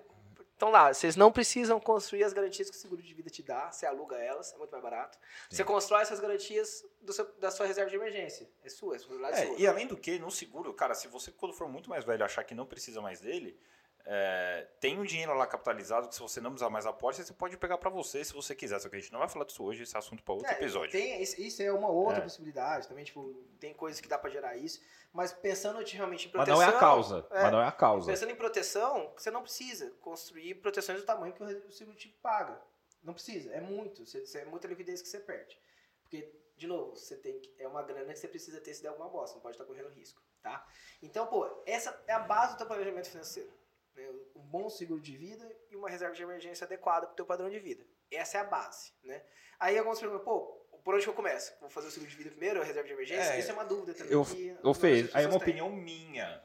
[0.56, 3.72] então lá, vocês não precisam construir as garantias que o seguro de vida te dá,
[3.72, 5.18] você aluga elas, é muito mais barato.
[5.50, 5.56] Sim.
[5.58, 8.50] Você constrói essas garantias seu- da sua reserva de emergência.
[8.64, 9.56] É sua, é responsabilidade É, sua.
[9.60, 12.44] e além do que, no seguro, cara, se você quando for muito mais velho achar
[12.44, 13.60] que não precisa mais dele,
[14.06, 17.34] é, tem um dinheiro lá capitalizado que se você não precisar mais a pólice, você
[17.34, 18.80] pode pegar pra você se você quiser.
[18.80, 20.54] Só que a gente não vai falar disso hoje, esse é assunto pra outro É,
[20.56, 20.92] episódio.
[20.92, 22.22] Tem, isso, é uma outra É.
[22.22, 24.82] possibilidade também, tipo, tem coisas que dá pra gerar isso.
[25.14, 26.56] Mas pensando realmente em Mas proteção...
[26.56, 27.28] não é a causa.
[27.32, 27.44] é.
[27.44, 28.12] Mas não é a causa.
[28.12, 32.60] Pensando em proteção, você não precisa construir proteções do tamanho que o seguro te paga.
[33.04, 34.06] Não precisa, é muito.
[34.06, 35.58] Você, você- é muita liquidez que você perde.
[36.02, 38.90] Porque de novo, você tem que, é uma grana que você precisa ter se der
[38.90, 40.66] alguma bosta, não pode estar correndo risco, tá?
[41.02, 43.52] Então, pô, essa é a base do teu planejamento financeiro.
[43.96, 44.10] Né?
[44.36, 47.50] Um bom seguro de vida e uma reserva de emergência adequada para o teu padrão
[47.50, 47.86] de vida.
[48.12, 49.24] Essa é a base, né?
[49.60, 50.42] Aí alguns perguntam, pô,
[50.84, 51.54] por onde que eu começo?
[51.60, 53.34] Vou fazer o seguro de vida primeiro ou a reserva de emergência?
[53.34, 54.12] É, Isso é uma dúvida também.
[54.14, 55.42] Eu, que eu algumas fez, aí é uma têm.
[55.42, 56.44] opinião minha,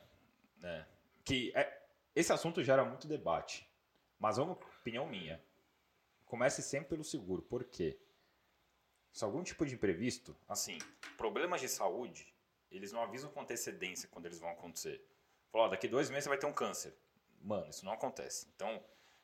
[0.58, 0.87] né?
[1.24, 1.82] Que é-
[2.14, 3.68] esse assunto gera muito debate,
[4.18, 5.42] mas é uma opinião minha.
[6.24, 7.98] Comece sempre pelo seguro, por quê?
[9.12, 10.78] Se algum tipo de imprevisto, Assim,
[11.16, 12.32] problemas de saúde,
[12.70, 15.02] eles não avisam com antecedência quando eles vão acontecer.
[15.50, 16.94] Falou, daqui dois meses você vai ter um câncer.
[17.40, 18.46] Mano, isso não acontece.
[18.55, 18.83] Então,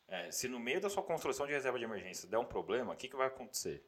[0.09, 2.97] é, se no meio da sua construção de reserva de emergência der um problema, o
[2.97, 3.85] que, que vai acontecer?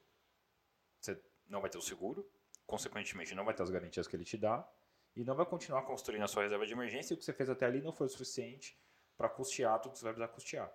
[1.00, 2.28] Você não vai ter o seguro,
[2.66, 4.66] consequentemente não vai ter as garantias que ele te dá
[5.14, 7.08] e não vai continuar vai construir a sua reserva de emergência.
[7.08, 8.78] se o que você fez até ali não foi o suficiente
[9.16, 10.72] para custear tudo que você vai precisar custear.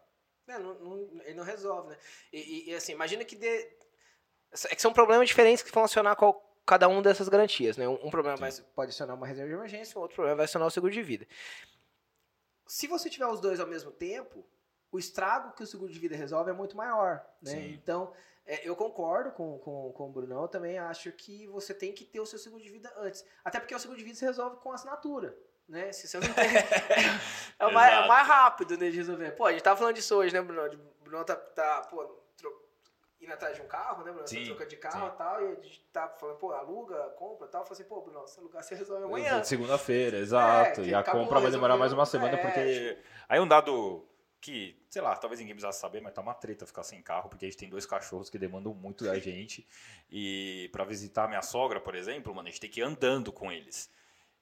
[0.47, 1.97] É, não- não- ele não resolve, né?
[2.33, 3.77] E, e- e, assim, imagina que dê.
[4.69, 7.87] É que são problemas diferentes que vão acionar qual- cada um dessas garantias, né?
[7.87, 10.67] Um, um problema vai, pode acionar uma reserva de emergência, o outro problema vai acionar
[10.67, 11.27] o seguro de vida.
[12.71, 14.47] Se você tiver os dois ao mesmo tempo,
[14.89, 17.51] o estrago que o seguro de vida resolve é muito maior, né?
[17.51, 17.73] Sim.
[17.73, 18.13] Então,
[18.45, 22.05] é, eu concordo com, com, com o Brunão, eu também acho que você tem que
[22.05, 23.25] ter o seu seguro de vida antes.
[23.43, 25.37] Até porque o seguro de vida se resolve com assinatura.
[25.67, 25.91] Né?
[25.91, 26.45] Se você não tem.
[27.59, 29.31] é, o mais, é o mais rápido né, de resolver.
[29.31, 30.63] Pô, a gente tava falando disso hoje, né, Bruno?
[31.01, 32.20] O Bruno tá, tá pô,
[33.21, 34.27] indo atrás de um carro, né, Bruno?
[34.27, 35.13] Você Sim, troca de carro sim.
[35.13, 37.61] e tal, e a gente tá falando, pô, aluga, compra e tal.
[37.61, 39.43] Eu falei assim, pô, Bruno, se alugar, você resolve amanhã.
[39.43, 40.81] Segunda-feira, exato.
[40.81, 42.97] É, e a compra vai demorar mais uma semana É, porque
[43.29, 44.05] Aí um dado
[44.41, 47.45] que, sei lá, talvez ninguém precisasse saber, mas tá uma treta ficar sem carro, porque
[47.45, 49.65] a gente tem dois cachorros que demandam muito da gente.
[50.11, 53.51] E pra visitar minha sogra, por exemplo, mano, a gente tem que ir andando com
[53.51, 53.89] eles.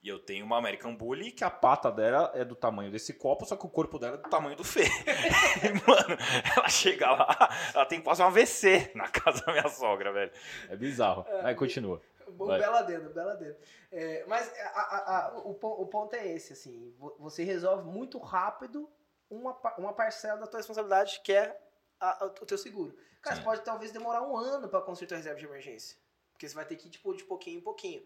[0.02, 3.46] E eu tenho uma American Bully que a pata dela é do tamanho desse copo,
[3.46, 4.84] só que o corpo dela é do tamanho do Fê.
[5.86, 6.18] Mano,
[6.56, 10.32] ela chega lá, ela tem quase um AVC na casa da minha sogra, velho.
[10.70, 11.26] é bizarro.
[11.44, 12.02] Aí continua.
[12.30, 13.58] Bom, bela dentro, bela dentro.
[13.92, 18.20] É, mas a- a- a- o, o ponto é esse, assim, vo- você resolve muito
[18.20, 18.88] rápido
[19.30, 21.60] uma, uma parcela da tua responsabilidade, que é
[22.00, 22.96] a- a- o teu seguro.
[23.22, 23.42] Cara, Sim.
[23.42, 25.98] você pode talvez demorar um ano para construir tua reserva de emergência.
[26.32, 28.02] Porque você vai ter que ir, tipo, de pouquinho em pouquinho.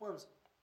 [0.00, 0.16] Mano,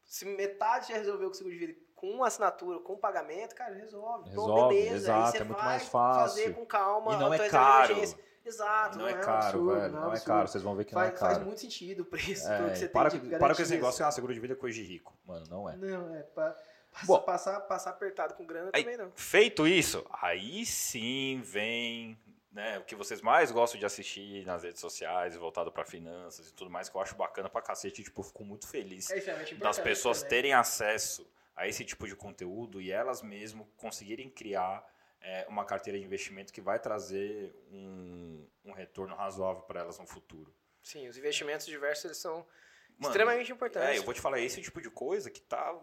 [0.05, 4.23] se metade já resolveu com o seguro de vida com assinatura, com pagamento, cara, resolve.
[4.25, 4.95] Pô, Resolve, beleza.
[4.95, 6.21] exato, Aí você é muito mais fácil.
[6.43, 7.95] fazer com calma E não é caro.
[8.45, 9.81] Exato, Não é um caro, absurdo, velho.
[9.93, 10.27] não Não é absurdo.
[10.27, 10.47] caro.
[10.49, 11.45] Vocês vão ver que não é Faz, faz caro.
[11.45, 14.11] muito sentido o preço É, que você para, tem de para com esse negócio, ah,
[14.11, 15.13] seguro de vida é coisa de rico.
[15.25, 15.77] Mano, não é.
[15.77, 16.23] Não, é.
[16.23, 16.53] Pa,
[16.91, 17.19] passa- Bom.
[17.21, 19.09] passar, passar apertado com grana Aí- também não.
[19.15, 22.17] Feito isso, aí sim vem
[22.53, 26.53] né, o que vocês mais gostam de assistir nas redes sociais, voltado para finanças e
[26.53, 28.03] tudo mais, que eu acho bacana pra cacete.
[28.03, 30.29] Tipo, eu fico muito feliz É extremamente das pessoas também.
[30.29, 34.87] terem acesso a esse tipo de conteúdo e elas mesmo conseguirem criar
[35.19, 40.05] é, uma carteira de investimento que vai trazer um, um retorno razoável para elas no
[40.05, 40.53] futuro.
[40.81, 42.45] Sim, os investimentos diversos eles são
[42.97, 43.89] Mano, extremamente importantes.
[43.89, 45.75] É, eu vou te falar, esse tipo de coisa que tá.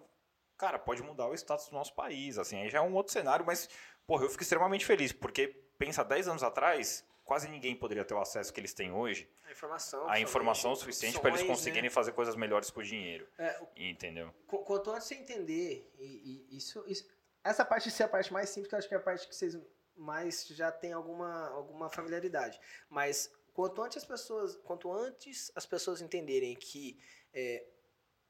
[0.56, 2.38] Cara, pode mudar o status do nosso país.
[2.38, 3.68] Assim, aí já é um outro cenário, mas,
[4.06, 8.21] porra, eu fico extremamente feliz, porque pensa 10 anos atrás, quase ninguém poderia ter o
[8.21, 10.09] acesso que eles têm hoje, A informação.
[10.11, 11.95] a informação suficiente para eles opções, conseguirem né?
[11.95, 13.27] fazer coisas melhores com o dinheiro.
[13.38, 14.31] É, o- Entendeu?
[14.47, 17.09] qu- quanto antes você entender, e, e isso, isso-
[17.43, 19.27] essa parte de ser a parte mais simples, que eu acho que é a parte
[19.27, 19.57] que vocês
[19.97, 22.61] mais já têm alguma, alguma familiaridade.
[22.90, 26.99] Mas quanto antes as pessoas, quanto antes as pessoas entenderem que
[27.33, 27.64] é,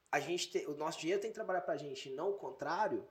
[0.09, 3.05] a gente tem- o nosso dinheiro tem que trabalhar pra gente, e não o contrário,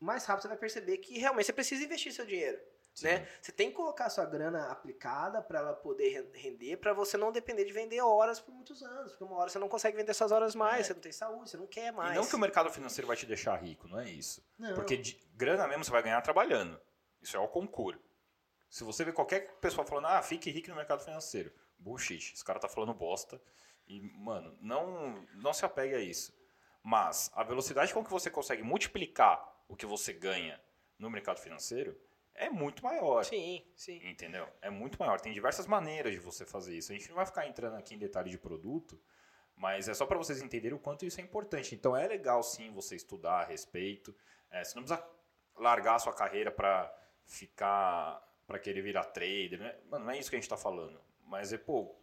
[0.00, 2.58] mais rápido você vai perceber que realmente você precisa investir seu dinheiro.
[3.04, 3.28] Né?
[3.40, 7.16] Você tem que colocar a sua grana aplicada para ela poder ren- render, para você
[7.16, 10.10] não depender de vender horas por muitos anos, porque uma hora você não consegue vender
[10.10, 10.84] essas horas mais, É.
[10.84, 12.12] você não tem saúde, você não quer mais.
[12.16, 14.42] E não que o mercado financeiro vai te deixar rico, não é isso.
[14.58, 14.74] Não.
[14.74, 16.80] Porque de- grana mesmo você vai ganhar trabalhando.
[17.22, 18.00] Isso é o concurso.
[18.70, 21.50] Se você vê qualquer pessoa falando, ah, fique rico no mercado financeiro.
[21.78, 22.34] Bullshit.
[22.34, 23.40] Esse cara tá falando bosta.
[23.86, 26.36] E, mano, não, não se apegue a isso.
[26.82, 30.60] Mas a velocidade com que você consegue multiplicar o que você ganha
[30.98, 31.98] no mercado financeiro
[32.46, 33.24] é muito maior.
[33.24, 34.00] Sim, sim.
[34.08, 34.48] Entendeu?
[34.62, 35.20] É muito maior.
[35.20, 36.92] Tem diversas maneiras de você fazer isso.
[36.92, 39.00] A gente não vai ficar entrando aqui em detalhe de produto,
[39.56, 41.74] mas é só para vocês entenderem o quanto isso é importante.
[41.74, 44.14] Então é legal sim você estudar a respeito.
[44.50, 45.06] É, você não precisa
[45.56, 46.92] largar a sua carreira para
[47.26, 49.76] ficar para querer virar trader, né?
[49.90, 50.98] Mano, não é isso que a gente tá falando.
[51.26, 51.94] Mas é, pô,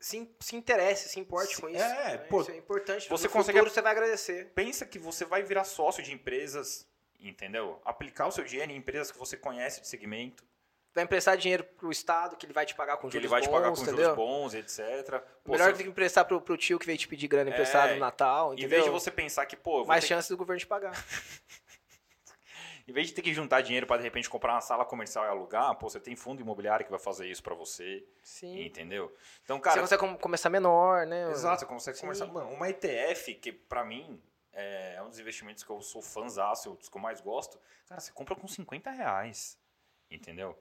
[0.00, 1.78] Se, se interesse, se importe Se- com isso.
[1.82, 2.18] é, né?
[2.28, 3.08] pô, isso é importante.
[3.08, 4.52] você no consegue- futuro você vai agradecer.
[4.52, 6.88] pensa que você vai virar sócio de empresas,
[7.20, 7.80] entendeu?
[7.84, 10.44] Aplicar o seu dinheiro em empresas que você conhece de segmento,
[10.94, 13.42] Vai emprestar dinheiro pro Estado, que ele vai te pagar com que juros ele vai
[13.42, 14.04] te pagar bons, com entendeu?
[14.04, 15.20] juros bons, etc.
[15.44, 17.90] Pô, Melhor você- do que emprestar pro, pro tio que veio te pedir grana emprestada
[17.90, 18.70] É, no Natal, Em entendeu?
[18.70, 20.92] vez de você pensar que, pô, Mais ter- chances do governo te pagar.
[22.88, 25.28] Em vez de ter que juntar dinheiro para de repente comprar uma sala comercial e
[25.28, 28.02] alugar, pô, você tem fundo imobiliário que vai fazer isso para você.
[28.22, 28.64] Sim.
[28.64, 29.12] Entendeu?
[29.44, 29.84] Então, cara.
[29.84, 31.30] Você consegue começar menor, né?
[31.30, 32.24] Exato, você consegue começar.
[32.26, 34.18] Mano, uma ETF, que para mim
[34.56, 38.10] é um dos investimentos que eu sou fãzaço, dos que eu mais gosto, cara, você
[38.12, 39.58] compra com 50 reais.
[40.10, 40.58] Entendeu?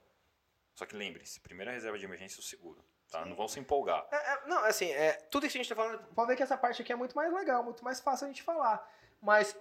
[0.76, 2.84] Só que lembre-se, primeira reserva de emergência o seguro.
[3.10, 3.26] Tá?
[3.26, 4.06] Não vão se empolgar.
[4.12, 6.44] É, é, não, assim, é, tudo isso que a gente tá falando, pode ver que
[6.44, 8.86] essa parte aqui é muito mais legal, muito mais fácil a gente falar.
[9.22, 9.56] Mas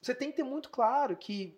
[0.00, 1.56] você tem que ter muito claro que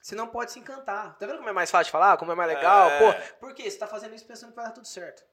[0.00, 1.18] você não pode se encantar.
[1.18, 2.16] Tá vendo como é mais fácil de falar?
[2.18, 2.90] Como é mais legal?
[2.90, 2.98] É.
[2.98, 3.68] Pô, por quê?
[3.68, 5.24] Você tá fazendo isso pensando que vai dar tudo certo.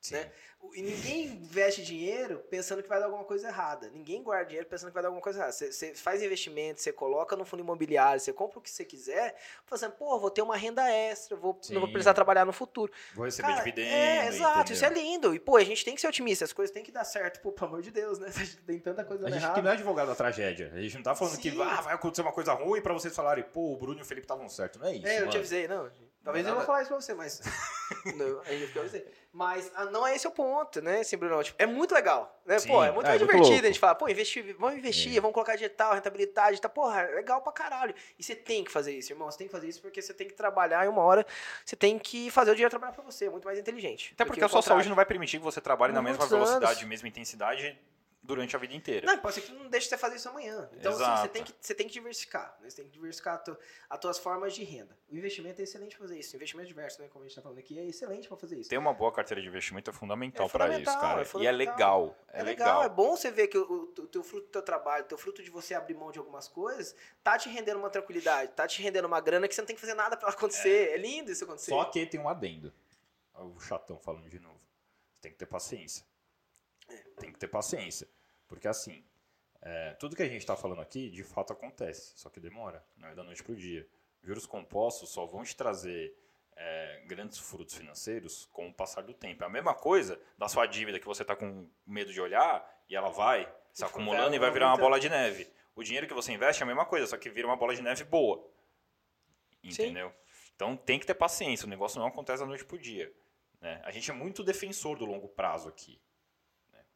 [0.00, 0.14] Sim.
[0.14, 0.30] Né?
[0.74, 3.88] E ninguém investe dinheiro pensando que vai dar alguma coisa errada.
[3.90, 5.52] Ninguém guarda dinheiro pensando que vai dar alguma coisa errada.
[5.52, 9.92] Você, faz investimento, você coloca no fundo imobiliário, você compra o que você quiser, fazendo,
[9.92, 12.92] pô, vou ter uma renda extra, vou, não vou precisar trabalhar no futuro.
[13.14, 13.88] Vou receber Cara, dividendo.
[13.88, 14.74] É, exato, entendeu?
[14.74, 15.34] isso é lindo.
[15.34, 17.52] E, pô, a gente tem que ser otimista, as coisas têm que dar certo, pô,
[17.52, 18.28] pelo amor de Deus, né?
[18.28, 19.62] A gente tem tanta coisa A dando gente que errado.
[19.64, 20.72] não é advogado da tragédia.
[20.74, 21.62] A gente não tá falando que Sim.
[21.62, 24.24] ah, vai acontecer uma coisa ruim pra vocês falarem, pô, o Bruno e o Felipe
[24.24, 24.78] estavam certo.
[24.78, 25.06] Não é isso.
[25.06, 25.30] É, eu mano.
[25.30, 25.90] te avisei, não.
[26.26, 27.40] Talvez Não é eu vou falar isso pra você, mas.
[28.16, 29.06] não, aí eu te avisei.
[29.32, 31.40] Mas ah, não é esse o ponto, né, assim, Bruno?
[31.40, 32.58] Tipo, é muito legal, né?
[32.58, 33.64] Sim, Pô, é muito é, muito divertido louco.
[33.64, 35.20] a gente falar, pô, investir, vamos investir, É.
[35.20, 37.94] vamos colocar digital, rentabilidade, tá, porra, é legal pra caralho.
[38.18, 39.30] E você tem que fazer isso, irmão.
[39.30, 41.24] Você tem que fazer isso porque você tem que trabalhar e uma hora
[41.64, 44.10] você tem que fazer o dinheiro trabalhar pra você, é muito mais inteligente.
[44.14, 46.32] Até porque que a sua saúde não vai permitir que você trabalhe na mesma anos.
[46.32, 47.78] velocidade, mesma intensidade
[48.26, 49.06] durante a vida inteira.
[49.06, 50.68] Não, pode ser que não deixe você fazer isso amanhã.
[50.74, 52.56] Então, assim, você, tem que, você tem que diversificar.
[52.60, 52.68] Né?
[52.68, 53.42] Você tem que diversificar
[53.88, 54.96] as tuas formas de renda.
[55.08, 56.34] O investimento é excelente pra fazer isso.
[56.34, 57.08] O investimento diverso, né?
[57.08, 58.68] Como a gente tá falando aqui, é excelente pra fazer isso.
[58.68, 61.42] Ter uma boa carteira de investimento é fundamental É para fundamental, isso, cara.
[61.42, 62.16] é e é legal.
[62.28, 62.84] É, É legal, legal.
[62.84, 65.42] é bom você ver que o, o, teu fruto do teu trabalho, o teu fruto
[65.42, 69.06] de você abrir mão de algumas coisas, tá te rendendo uma tranquilidade, tá te rendendo
[69.06, 70.90] uma grana que você não tem que fazer nada pra ela acontecer.
[70.90, 71.70] É, lindo isso acontecer.
[71.70, 72.72] Só que tem um adendo.
[73.34, 74.60] O chatão falando de novo.
[75.14, 76.04] Você tem que ter paciência.
[77.18, 78.08] Tem que ter paciência.
[78.46, 79.04] Porque assim,
[79.62, 82.12] é, tudo que a gente está falando aqui, de fato acontece.
[82.16, 82.84] Só que demora.
[82.96, 83.86] Não é da noite pro dia.
[84.22, 86.16] Juros compostos só vão te trazer
[86.56, 89.42] é, grandes frutos financeiros com o passar do tempo.
[89.42, 92.96] É a mesma coisa da sua dívida que você está com medo de olhar e
[92.96, 95.48] ela vai se acumulando e vai virar uma bola de neve.
[95.74, 97.82] O dinheiro que você investe é a mesma coisa, só que vira uma bola de
[97.82, 98.48] neve boa.
[99.62, 100.12] Entendeu?
[100.54, 103.12] Então tem que ter paciência, o negócio não acontece da noite pro dia.
[103.60, 103.80] né?
[103.84, 106.00] A gente é muito defensor do longo prazo aqui.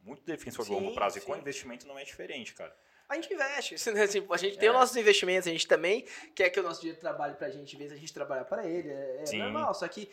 [0.03, 1.17] Muito defensor do Sim, longo prazo.
[1.17, 1.39] E com sim.
[1.39, 2.75] investimento não é diferente, cara.
[3.07, 3.91] A gente investe.
[3.91, 4.07] né?
[4.07, 4.71] Tipo, a gente tem É.
[4.71, 7.77] os nossos investimentos, a gente também quer que o nosso dinheiro trabalhe pra gente, em
[7.77, 8.89] vez de a gente trabalhar pra ele.
[8.89, 9.37] É, é Sim.
[9.39, 10.09] normal, só que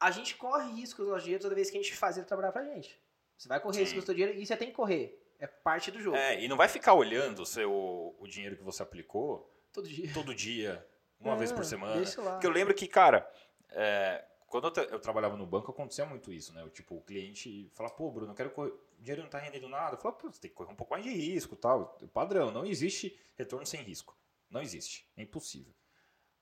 [0.00, 2.26] a gente corre risco com o nosso dinheiro toda vez que a gente faz ele
[2.26, 3.00] trabalhar pra gente.
[3.38, 3.82] Você vai correr Sim.
[3.84, 5.18] risco o seu dinheiro e você tem que correr.
[5.38, 6.16] É parte do jogo.
[6.16, 7.72] É, e não vai ficar olhando o, seu,
[8.18, 10.10] o dinheiro que você aplicou Todo dia.
[10.12, 10.86] todo dia,
[11.18, 11.96] uma É, vez por semana.
[11.96, 12.32] deixa lá.
[12.32, 13.28] Porque eu lembro que, cara,
[13.70, 16.62] é, quando eu, tra- eu trabalhava no banco, acontecia muito isso, né?
[16.62, 19.68] O, tipo, o cliente fala, pô, Bruno, eu quero correr, o dinheiro não tá rendendo
[19.68, 19.96] nada.
[19.96, 21.98] Eu falo, pô, você tem que correr um pouco mais de risco tal.
[22.12, 24.16] Padrão, não existe retorno sem risco.
[24.50, 25.08] Não existe.
[25.16, 25.72] É impossível.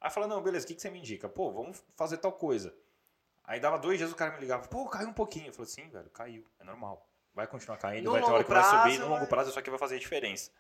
[0.01, 1.29] Aí fala, não, beleza, o que, que você me indica?
[1.29, 2.75] Pô, vamos fazer tal coisa.
[3.45, 5.47] Aí dava dois dias o cara me ligava, pô, caiu um pouquinho.
[5.49, 6.45] Eu falei, sim, velho, caiu.
[6.59, 7.09] É normal.
[7.33, 8.73] Vai continuar caindo, No vai ter hora que vai subir.
[8.81, 10.51] prazo, No longo vai- prazo, isso aqui vai fazer diferença.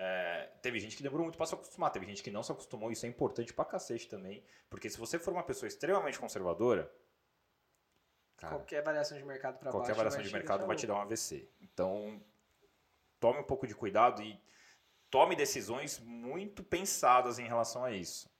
[0.00, 2.92] É, teve gente que demorou muito pra se acostumar, teve gente que não se acostumou,
[2.92, 6.88] isso é importante pra cacete também, porque se você for uma pessoa extremamente conservadora,
[8.36, 9.96] cara, Qualquer variação de mercado pra qualquer baixo.
[9.96, 11.50] variação vai de te mercado vai te dar um AVC.
[11.60, 12.22] Então,
[13.18, 14.40] tome um pouco de cuidado e
[15.10, 18.30] tome decisões muito pensadas em relação a isso.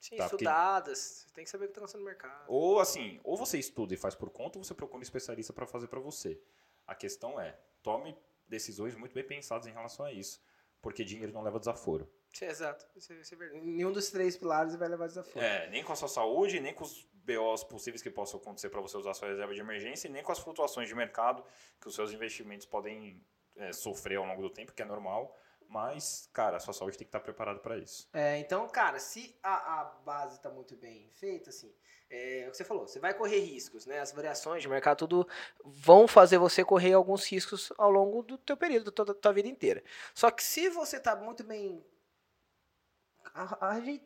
[0.00, 0.98] Sim, Tá, porque- estudadas.
[1.28, 2.44] Você tem que saber o que tá acontecendo no mercado.
[2.48, 5.66] Ou assim, ou você estuda e faz por conta, ou você procura um especialista para
[5.68, 6.40] fazer para você.
[6.86, 8.16] A questão é, tome
[8.48, 10.40] decisões muito bem pensadas em relação a isso,
[10.82, 12.10] porque dinheiro não leva desaforo.
[12.32, 12.86] Sim, exato.
[12.94, 13.64] Isso, é- isso é verdade.
[13.64, 15.40] Nenhum dos três pilares vai levar desafio.
[15.40, 18.80] É, nem com a sua saúde, nem com os BOs possíveis que possam acontecer para
[18.80, 21.42] você usar sua reserva de emergência, e nem com as flutuações de mercado
[21.80, 23.24] que os seus investimentos podem
[23.56, 25.34] é, sofrer ao longo do tempo, que é normal.
[25.68, 28.08] Mas, cara, a sua saúde tem que estar preparada para isso.
[28.12, 31.74] É, então, cara, se a, a base está muito bem feita, assim,
[32.08, 34.00] é, o que você falou, você vai correr riscos, né?
[34.00, 35.28] As variações de mercado, tudo
[35.64, 39.82] vão fazer você correr alguns riscos ao longo do teu período, da tua, vida inteira.
[40.14, 41.84] Só que se você tá muito bem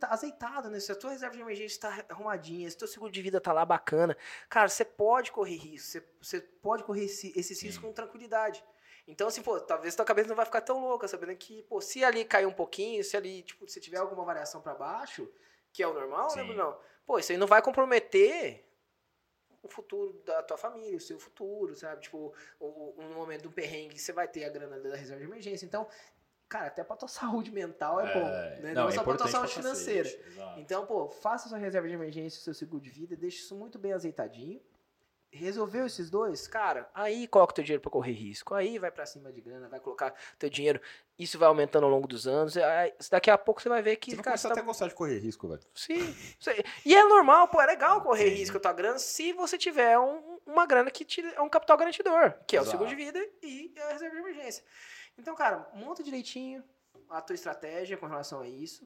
[0.02, 0.80] azeitado, né?
[0.80, 3.64] Se a tua reserva de emergência está arrumadinha, se teu seguro de vida tá lá
[3.66, 4.16] bacana,
[4.48, 8.64] cara, você pode correr risco, você, você pode correr esse, esses riscos com tranquilidade.
[9.06, 12.04] Então, assim, pô, talvez tua cabeça não vai ficar tão louca, sabendo que, pô, se
[12.04, 15.30] ali cair um pouquinho, se ali, tipo, se tiver alguma variação para baixo,
[15.72, 16.46] que é o normal, né, Sim.
[16.46, 16.78] Brunão?
[17.06, 18.64] Pô, isso aí não vai comprometer
[19.62, 22.02] o futuro da tua família, o seu futuro, sabe?
[22.02, 25.66] Tipo, no momento do perrengue, você vai ter a grana da reserva de emergência.
[25.66, 25.86] Então,
[26.48, 28.74] cara, até pra tua saúde mental é, bom, né?
[28.74, 30.08] Não, é só pra tua saúde financeira.
[30.08, 30.60] exato.
[30.60, 33.92] Então, pô, faça sua reserva de emergência, seu seguro de vida, deixe isso muito bem
[33.92, 34.60] azeitadinho.
[35.32, 36.48] Resolveu esses dois?
[36.48, 38.52] Cara, aí coloca o teu dinheiro para correr risco.
[38.52, 40.80] Aí vai para cima de grana, vai colocar teu dinheiro.
[41.16, 42.56] Isso vai aumentando ao longo dos anos.
[42.56, 44.10] Aí, daqui a pouco você vai ver que.
[44.10, 44.54] Você vai cara, começar tá...
[44.54, 45.60] até gostar de correr risco, velho.
[45.72, 46.14] Sim.
[46.84, 48.34] E é normal, pô, é legal correr Sim.
[48.34, 51.76] risco a tua grana se você tiver um, uma grana que te, é um capital
[51.76, 52.68] garantidor, que é Exato.
[52.68, 54.64] o seguro de vida e a reserva de emergência.
[55.16, 56.64] Então, cara, monta direitinho
[57.08, 58.84] a tua estratégia com relação a isso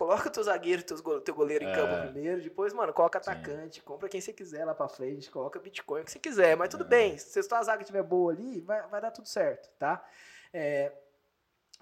[0.00, 2.06] coloca teu zagueiro, teus teu goleiro em campo é.
[2.06, 3.82] primeiro, depois, mano, coloca atacante, Sim.
[3.82, 6.84] compra quem você quiser lá pra frente, coloca Bitcoin, o que você quiser, mas tudo
[6.84, 6.86] é.
[6.86, 10.02] bem, se a tua zaga estiver boa ali, vai, vai dar tudo certo, tá?
[10.54, 10.90] É,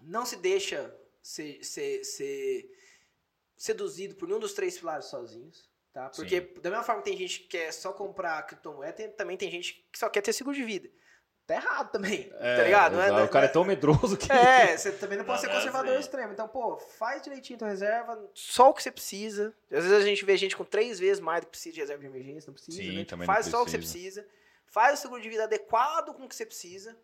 [0.03, 2.69] não se deixa ser, ser, ser
[3.57, 6.11] seduzido por nenhum dos três pilares sozinhos, tá?
[6.11, 6.61] Porque Sim.
[6.61, 9.87] da mesma forma que tem gente que quer só comprar criptomoeda, tem, também tem gente
[9.93, 10.91] que só quer ter seguro de vida
[11.49, 13.01] tá errado também, é, tá ligado?
[13.01, 14.31] É, o cara é tão medroso que...
[14.31, 16.01] É, você também não pode não, ser conservador assim.
[16.01, 16.33] extremo.
[16.35, 19.55] Então, pô, faz direitinho tua reserva, só o que você precisa.
[19.73, 22.03] Às vezes a gente vê gente com três vezes mais do que precisa de reserva
[22.03, 23.05] de emergência, não precisa, Sim, né?
[23.07, 24.27] Também faz só o que você precisa.
[24.67, 26.95] Faz o seguro de vida adequado com o que você precisa.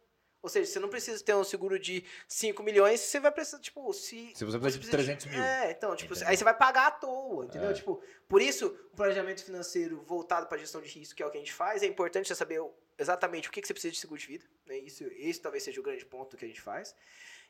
[0.43, 3.91] Ou seja, você não precisa ter um seguro de 5 milhões, você vai precisar, tipo,
[3.95, 4.31] se...
[4.35, 5.43] Se você precisa de 300 mil.
[5.43, 6.29] É, então, tipo, entendeu?
[6.29, 7.71] aí você vai pagar à toa, entendeu?
[7.71, 7.73] É.
[7.73, 11.39] Tipo, por isso, o planejamento financeiro voltado para gestão de risco, que é o que
[11.39, 12.61] a gente faz, é importante você saber
[12.99, 14.45] exatamente o que, que você precisa de seguro de vida.
[14.67, 14.79] Né?
[14.79, 16.95] Isso, esse talvez seja o grande ponto que a gente faz.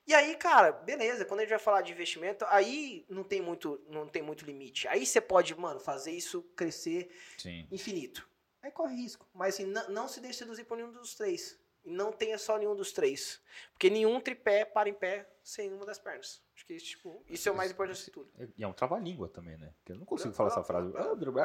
[0.07, 3.83] E aí, cara, beleza, quando a gente vai falar de investimento, aí não tem muito,
[3.89, 4.87] não tem muito limite.
[4.89, 7.67] Aí você pode, mano, fazer isso crescer Sim.
[7.71, 8.29] infinito.
[8.63, 9.27] Aí corre risco.
[9.33, 11.59] Mas assim, não, não se deixe seduzir por nenhum dos três.
[11.85, 13.41] E não tenha só nenhum dos três.
[13.73, 16.43] Porque nenhum tripé para em pé sem uma das pernas.
[16.55, 18.31] Acho que isso, tipo, isso é o mais importante de tudo.
[18.57, 19.73] E é um trava-língua também, né?
[19.77, 20.93] Porque eu não consigo falar essa frase.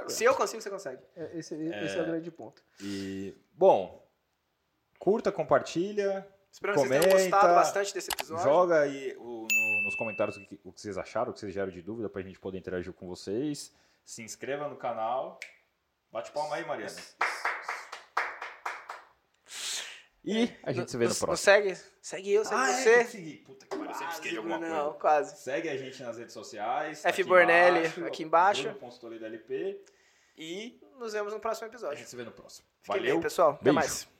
[0.07, 1.03] Se eu consigo, você consegue.
[1.15, 2.63] É, esse, é, esse é o grande ponto.
[2.81, 4.07] E, bom,
[4.97, 6.25] curta, compartilha.
[6.51, 8.43] Espero comenta, que vocês tenham gostado bastante desse episódio.
[8.43, 11.53] Joga aí o, no, nos comentários o que, o que, vocês acharam, o que vocês
[11.53, 13.73] geram de dúvida, pra gente poder interagir com vocês.
[14.03, 15.39] Se inscreva no canal.
[16.11, 16.95] Bate palma aí, Mariana.
[20.23, 21.37] E a gente no, se vê no, no próximo.
[21.37, 22.89] Segue, segue eu, segue ah, você.
[22.89, 23.37] É, seguir.
[23.45, 24.99] Puta que pariu, sempre esqueci alguma não, coisa.
[24.99, 25.43] quase.
[25.43, 27.05] Segue a gente nas redes sociais.
[27.05, 28.63] F Bornelli aqui embaixo.
[28.63, 29.81] Bruno.toledo LP.
[30.37, 31.95] E nos vemos no próximo episódio.
[31.95, 32.67] A gente se vê no próximo.
[32.81, 33.15] Fique Valeu.
[33.15, 33.51] bem, pessoal.
[33.53, 33.61] Beijo.
[33.61, 34.18] Até mais.